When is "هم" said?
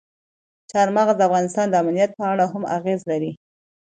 2.53-2.63